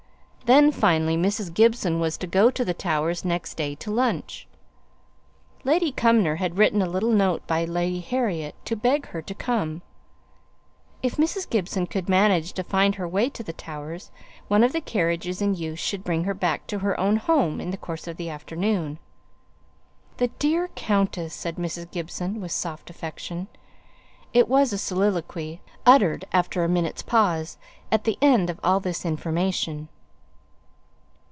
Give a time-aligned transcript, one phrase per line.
[0.45, 1.53] Then, finally, Mrs.
[1.53, 4.49] Gibson was to go to the Towers next day to lunch;
[5.63, 9.81] Lady Cumnor had written a little note by Lady Harriet to beg her to come;
[11.01, 11.49] if Mrs.
[11.49, 14.11] Gibson could manage to find her way to the Towers,
[14.49, 17.71] one of the carriages in use should bring her back to her own home in
[17.71, 18.99] the course of the afternoon.
[20.17, 21.89] "The dear countess!" said Mrs.
[21.91, 23.47] Gibson, with soft affection.
[24.33, 27.57] It was a soliloquy, uttered after a minute's pause,
[27.89, 29.87] at the end of all this information.